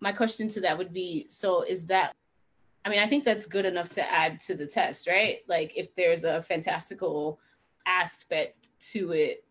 [0.00, 2.14] my question to that would be so is that
[2.84, 5.40] i mean i think that's good enough to add to the test right?
[5.48, 7.38] Like if there's a fantastical
[7.86, 9.44] aspect to it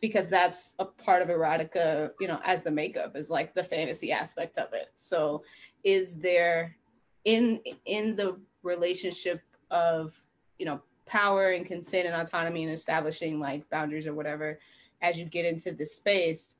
[0.00, 4.12] because that's a part of erotica you know as the makeup is like the fantasy
[4.12, 4.90] aspect of it.
[4.94, 5.44] So
[5.84, 6.76] is there
[7.24, 9.42] in in the relationship
[9.72, 10.14] of
[10.58, 14.60] you know power and consent and autonomy and establishing like boundaries or whatever
[15.00, 16.54] as you get into this space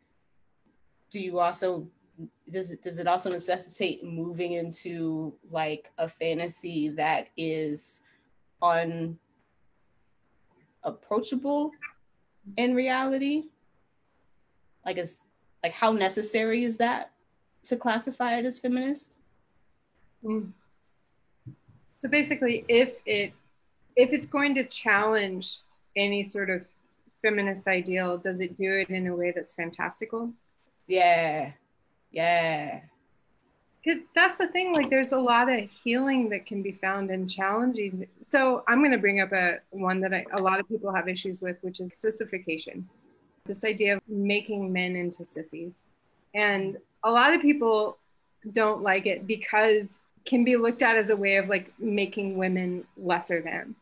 [1.13, 1.87] do you also
[2.51, 8.03] does it does it also necessitate moving into like a fantasy that is
[10.85, 11.71] unapproachable
[12.57, 13.45] in reality
[14.85, 15.19] like is
[15.63, 17.13] like how necessary is that
[17.65, 19.15] to classify it as feminist
[20.25, 20.51] mm.
[21.93, 23.33] So basically, if it
[23.95, 25.61] if it's going to challenge
[25.97, 26.65] any sort of
[27.21, 30.33] feminist ideal, does it do it in a way that's fantastical?
[30.87, 31.53] Yeah,
[32.11, 32.81] yeah.
[34.15, 34.73] That's the thing.
[34.73, 38.07] Like, there's a lot of healing that can be found in challenging.
[38.21, 41.09] So I'm going to bring up a one that I, a lot of people have
[41.09, 42.89] issues with, which is sissification.
[43.45, 45.85] This idea of making men into sissies,
[46.33, 47.99] and a lot of people
[48.53, 52.85] don't like it because can be looked at as a way of like making women
[52.97, 53.75] lesser than.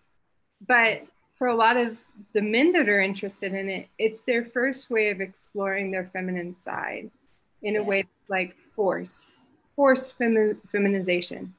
[0.67, 1.03] But
[1.37, 1.97] for a lot of
[2.33, 6.55] the men that are interested in it, it's their first way of exploring their feminine
[6.55, 7.11] side
[7.63, 9.33] in a way like forced,
[9.75, 11.55] forced femi- feminization.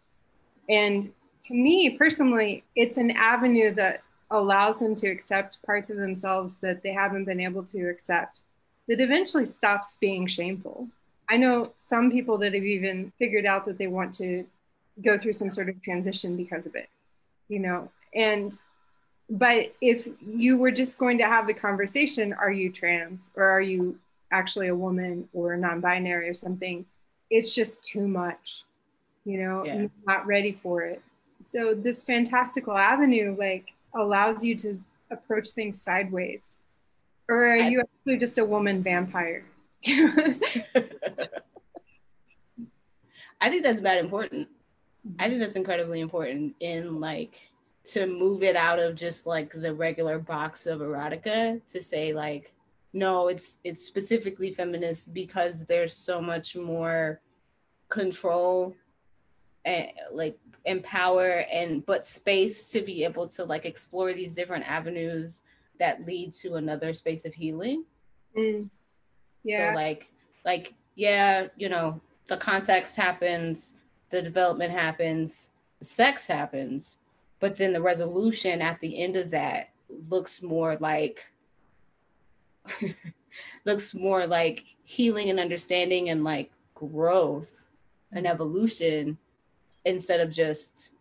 [0.69, 1.11] And
[1.43, 6.83] to me personally, it's an avenue that allows them to accept parts of themselves that
[6.83, 8.43] they haven't been able to accept
[8.87, 10.87] that eventually stops being shameful.
[11.29, 14.45] I know some people that have even figured out that they want to
[15.03, 16.89] go through some sort of transition because of it,
[17.47, 17.89] you know.
[18.13, 18.53] And
[19.29, 23.61] but if you were just going to have the conversation, are you trans or are
[23.61, 23.97] you
[24.31, 26.85] actually a woman or non-binary or something?
[27.29, 28.63] It's just too much,
[29.23, 29.65] you know.
[29.65, 29.75] Yeah.
[29.75, 31.01] You're not ready for it.
[31.41, 34.79] So this fantastical avenue like allows you to
[35.09, 36.57] approach things sideways.
[37.29, 39.45] Or are you actually just a woman vampire?
[43.41, 44.49] I think that's bad important.
[45.19, 47.49] I think that's incredibly important in like
[47.87, 52.53] to move it out of just like the regular box of erotica to say like
[52.93, 57.19] no it's it's specifically feminist because there's so much more
[57.89, 58.75] control
[59.65, 65.41] and like empower and but space to be able to like explore these different avenues
[65.79, 67.83] that lead to another space of healing
[68.37, 68.69] mm.
[69.43, 70.11] yeah so like
[70.45, 71.99] like yeah you know
[72.31, 73.73] the context happens,
[74.11, 75.49] the development happens,
[75.81, 76.97] sex happens,
[77.39, 79.69] but then the resolution at the end of that
[80.09, 81.25] looks more like
[83.65, 87.65] looks more like healing and understanding and like growth
[88.11, 89.17] and evolution
[89.85, 90.91] instead of just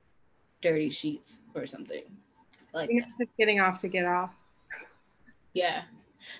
[0.63, 2.03] dirty sheets or something
[2.75, 4.31] like just getting off to get off.
[5.53, 5.83] Yeah.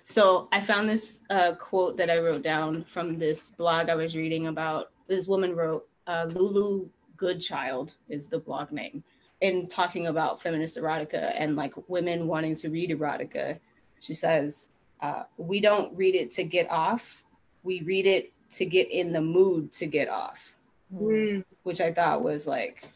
[0.05, 4.17] So I found this uh, quote that I wrote down from this blog I was
[4.17, 4.91] reading about.
[5.09, 9.05] This woman wrote, uh, Lulu Goodchild is the blog name,
[9.41, 13.61] in talking about feminist erotica and like women wanting to read erotica.
[14.01, 17.25] She says, uh, We don't read it to get off,
[17.63, 20.53] we read it to get in the mood to get off,
[20.93, 21.45] mm.
[21.63, 22.89] which I thought was like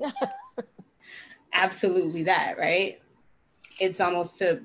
[1.52, 3.00] absolutely that, right?
[3.80, 4.62] It's almost to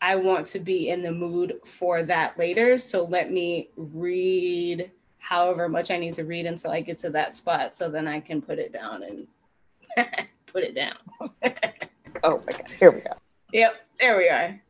[0.00, 2.78] I want to be in the mood for that later.
[2.78, 7.34] So let me read however much I need to read until I get to that
[7.34, 9.26] spot so then I can put it down and
[10.46, 10.96] put it down.
[12.22, 12.70] oh my God.
[12.78, 13.12] Here we go.
[13.52, 13.86] Yep.
[14.00, 14.60] There we are.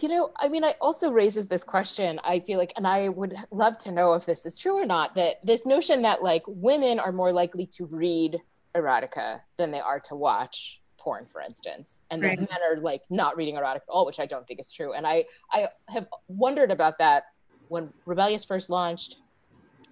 [0.00, 3.34] You know, I mean, it also raises this question, I feel like, and I would
[3.50, 6.98] love to know if this is true or not, that this notion that like women
[6.98, 8.40] are more likely to read
[8.74, 12.38] erotica than they are to watch porn, for instance, and right.
[12.38, 14.92] men are like not reading erotica at all, which I don't think is true.
[14.92, 17.26] And I I have wondered about that
[17.68, 19.18] when Rebellious first launched.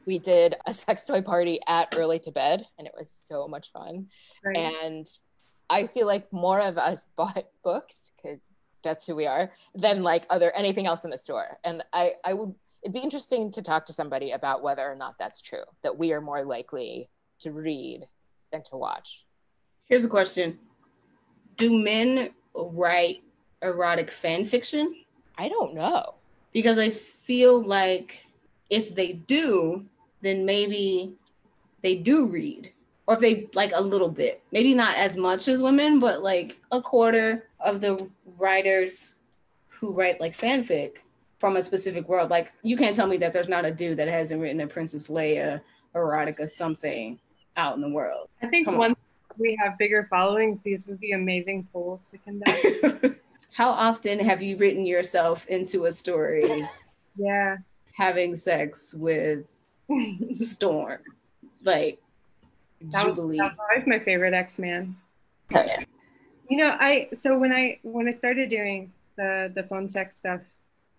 [0.07, 3.73] We did a sex toy party at Early to Bed, and it was so much
[3.73, 4.09] fun.
[4.45, 4.57] Right.
[4.57, 5.11] And
[5.71, 8.41] I feel like more of us bought books because
[8.83, 11.59] that's who we are than like other anything else in the store.
[11.65, 15.15] And I I would it'd be interesting to talk to somebody about whether or not
[15.19, 17.09] that's true that we are more likely
[17.41, 18.07] to read
[18.53, 19.25] than to watch.
[19.87, 20.59] Here's a question
[21.57, 23.23] do men write
[23.63, 24.95] erotic fan fiction?
[25.39, 26.15] I don't know.
[26.53, 28.27] Because I feel like
[28.71, 29.87] if they do,
[30.25, 31.13] then maybe
[31.83, 32.73] they do read.
[33.07, 36.59] Or if they like a little bit, maybe not as much as women, but like
[36.73, 39.17] a quarter of the writers
[39.69, 40.97] who write like fanfic
[41.39, 42.31] from a specific world.
[42.31, 45.09] Like you can't tell me that there's not a dude that hasn't written a Princess
[45.09, 45.61] Leia
[45.95, 47.19] erotica something
[47.59, 48.29] out in the world.
[48.43, 48.97] I think Come one on
[49.39, 53.19] we have bigger followings, these would be amazing polls to conduct.
[53.53, 56.67] How often have you written yourself into a story?
[57.17, 57.57] yeah.
[57.93, 59.54] Having sex with
[60.35, 61.01] Storm.
[61.63, 62.01] Like
[62.81, 63.39] that Jubilee.
[63.39, 64.97] Was, my favorite X-Man.
[66.49, 70.41] You know, I so when I when I started doing the the phone sex stuff,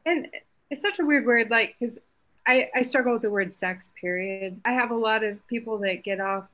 [0.06, 0.28] and
[0.70, 2.00] it's such a weird word, like because
[2.48, 3.92] I I struggle with the word sex.
[4.00, 4.60] Period.
[4.66, 6.46] I have a lot of people that get off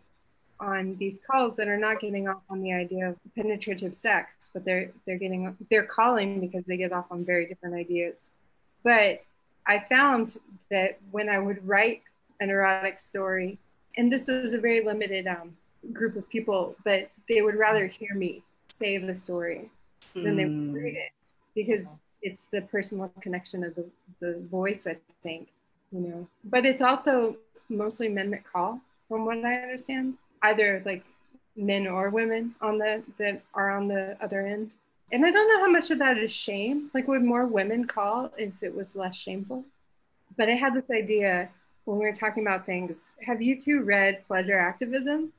[0.60, 4.64] on these calls that are not getting off on the idea of penetrative sex, but
[4.64, 8.30] they're they're getting they're calling because they get off on very different ideas.
[8.84, 9.24] But
[9.66, 10.38] I found
[10.70, 12.04] that when I would write
[12.42, 13.58] an erotic story,
[13.96, 15.56] and this is a very limited um,
[15.94, 19.70] group of people, but they would rather hear me say the story
[20.14, 21.12] than they would read it
[21.56, 21.90] because
[22.22, 23.86] it's the personal connection of the,
[24.20, 25.50] the voice, I think,
[25.92, 26.28] you know.
[26.44, 27.38] But it's also
[27.70, 31.04] mostly men that call, from what I understand either like
[31.56, 34.76] men or women on the that are on the other end.
[35.12, 36.90] And I don't know how much of that is shame.
[36.94, 39.66] Like would more women call if it was less shameful?
[40.38, 41.50] But I had this idea
[41.86, 43.12] when we were talking about things.
[43.26, 45.32] Have you two read Pleasure Activism?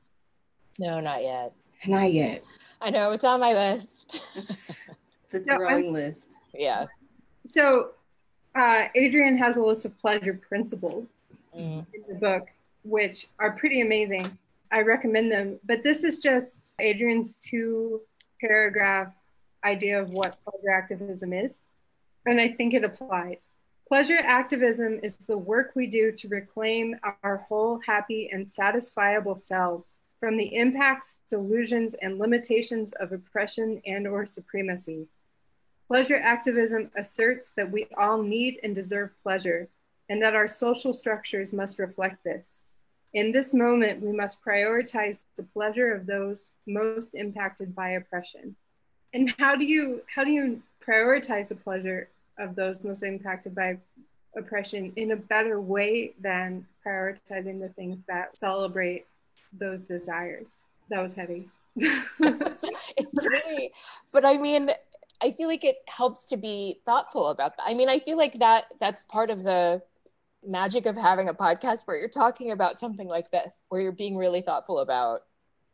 [0.78, 1.53] No, not yet.
[1.86, 2.43] Not yet.
[2.80, 4.20] I know it's on my list.
[5.30, 6.26] the growing list.
[6.55, 6.86] Yeah.
[7.47, 7.90] So,
[8.55, 11.14] uh, Adrienne has a list of pleasure principles
[11.57, 11.84] Mm.
[11.93, 12.49] in the book,
[12.82, 14.38] which are pretty amazing.
[14.70, 15.61] I recommend them.
[15.64, 18.01] But this is just Adrienne's two
[18.40, 19.12] paragraph
[19.62, 21.64] idea of what pleasure activism is.
[22.24, 23.53] And I think it applies.
[23.93, 29.97] Pleasure activism is the work we do to reclaim our whole, happy, and satisfiable selves
[30.18, 35.09] from the impacts, delusions, and limitations of oppression and or supremacy.
[35.88, 39.68] Pleasure activism asserts that we all need and deserve pleasure,
[40.09, 42.64] and that our social structures must reflect this.
[43.12, 48.57] In this moment, we must prioritize the pleasure of those most impacted by oppression.
[49.12, 53.78] And how do you how do you prioritize the pleasure of those most impacted by
[54.36, 59.06] oppression in a better way than prioritizing the things that celebrate
[59.52, 60.66] those desires?
[60.88, 61.48] That was heavy.
[61.76, 63.72] it's really,
[64.12, 64.70] but I mean,
[65.22, 67.62] I feel like it helps to be thoughtful about that.
[67.64, 69.80] I mean, I feel like that that's part of the
[70.44, 74.16] magic of having a podcast where you're talking about something like this, where you're being
[74.16, 75.20] really thoughtful about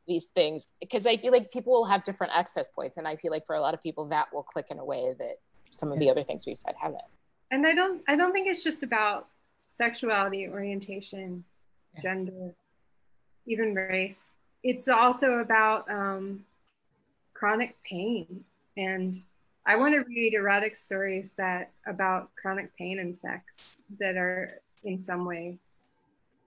[0.07, 0.69] these things.
[0.81, 2.97] Because I feel like people will have different access points.
[2.97, 5.15] And I feel like for a lot of people, that will click in a way
[5.19, 5.39] that
[5.71, 7.03] some of the other things we've said haven't.
[7.51, 11.45] And I don't I don't think it's just about sexuality, orientation,
[12.03, 12.55] gender,
[13.47, 14.31] even race.
[14.63, 16.45] It's also about um,
[17.35, 18.45] chronic pain.
[18.77, 19.21] And
[19.65, 24.99] I want to read erotic stories that about chronic pain and sex that are in
[24.99, 25.59] some way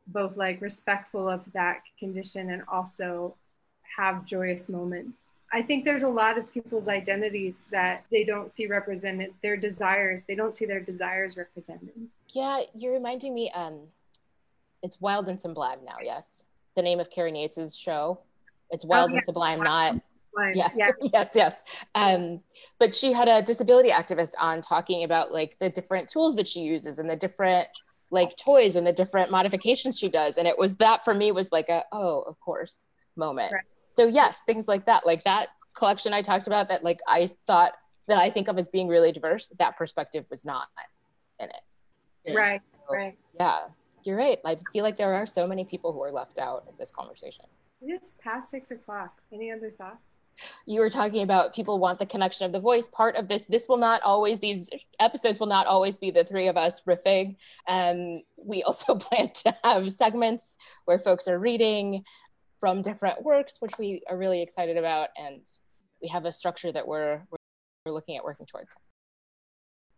[0.07, 3.35] both like respectful of that condition and also
[3.97, 5.31] have joyous moments.
[5.53, 10.23] I think there's a lot of people's identities that they don't see represented, their desires,
[10.23, 11.91] they don't see their desires represented.
[12.29, 13.79] Yeah, you're reminding me, um,
[14.81, 16.45] it's Wild and Sublime now, yes.
[16.75, 18.19] The name of Karen Nates' show.
[18.69, 19.17] It's Wild Oh, yeah.
[19.17, 19.97] and Sublime, not
[20.53, 20.91] yeah, yeah.
[21.13, 21.63] yes yes
[21.95, 22.39] um
[22.79, 26.61] but she had a disability activist on talking about like the different tools that she
[26.61, 27.67] uses and the different
[28.11, 31.51] like toys and the different modifications she does and it was that for me was
[31.51, 32.77] like a oh of course
[33.17, 33.63] moment Right.
[33.93, 37.73] So yes things like that like that collection i talked about that like i thought
[38.07, 40.67] that i think of as being really diverse that perspective was not
[41.39, 43.17] in it Right, So, right.
[43.39, 43.59] yeah
[44.03, 46.77] you're right i feel like there are so many people who are left out of
[46.77, 47.45] this conversation
[47.81, 49.21] It's past six o'clock.
[49.33, 50.17] Any other thoughts?
[50.65, 53.67] you were talking about people want the connection of the voice part of this this
[53.67, 54.69] will not always these
[54.99, 57.35] episodes will not always be the three of us riffing
[57.67, 62.03] um, we also plan to have segments where folks are reading
[62.61, 65.41] from different works which we are really excited about and
[66.01, 67.21] we have a structure that we're
[67.85, 68.69] we're looking at working towards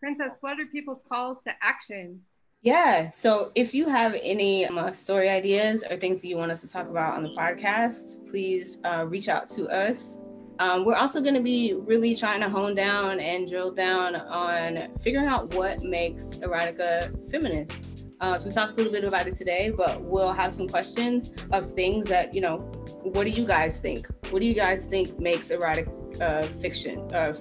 [0.03, 2.20] Princess, what are people's calls to action?
[2.61, 3.09] Yeah.
[3.09, 6.59] So if you have any um, uh, story ideas or things that you want us
[6.59, 10.18] to talk about on the podcast, please uh, reach out to us.
[10.64, 14.88] Um, we're also going to be really trying to hone down and drill down on
[15.01, 17.78] figuring out what makes erotica feminist.
[18.22, 21.34] Uh, so we talked a little bit about it today, but we'll have some questions
[21.51, 22.59] of things that you know.
[23.01, 24.07] What do you guys think?
[24.30, 25.89] What do you guys think makes erotic
[26.22, 26.99] uh, fiction?
[27.14, 27.34] Uh,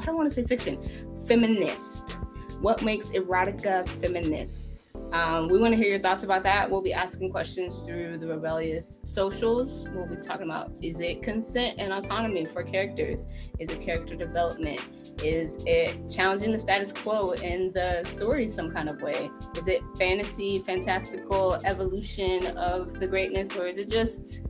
[0.00, 0.78] I don't want to say fiction.
[1.26, 2.16] Feminist
[2.60, 4.71] what makes erotica feminist
[5.12, 6.70] um, we want to hear your thoughts about that.
[6.70, 9.86] We'll be asking questions through the rebellious socials.
[9.90, 13.26] We'll be talking about is it consent and autonomy for characters?
[13.58, 14.80] Is it character development?
[15.22, 19.30] Is it challenging the status quo in the story some kind of way?
[19.58, 24.42] Is it fantasy fantastical evolution of the greatness or is it just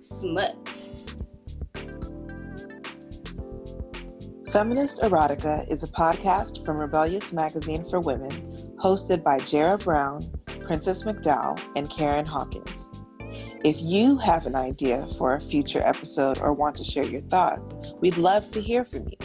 [0.00, 0.56] smut?
[4.52, 10.20] Feminist Erotica is a podcast from Rebellious Magazine for Women, hosted by Jera Brown,
[10.60, 13.04] Princess McDowell, and Karen Hawkins.
[13.62, 17.92] If you have an idea for a future episode or want to share your thoughts,
[18.00, 19.18] we'd love to hear from you.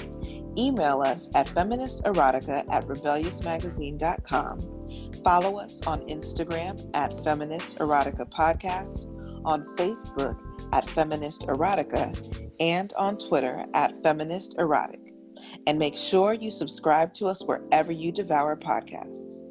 [0.58, 4.60] Email us at feministerotica at rebelliousmagazine.com.
[5.24, 9.06] Follow us on Instagram at Feminist Erotica Podcast,
[9.46, 10.38] on Facebook
[10.74, 15.06] at Feminist Erotica, and on Twitter at Feminist Erotic
[15.68, 19.45] and make sure you subscribe to us wherever you devour podcasts.